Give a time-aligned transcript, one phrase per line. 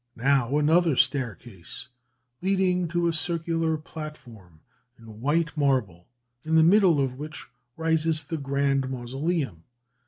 [0.17, 1.89] Now another staircase,
[2.41, 4.61] leading to a circular platform
[4.97, 6.07] in white marble,
[6.43, 7.45] in the middle of which
[7.77, 9.63] rises the grand mausoleum.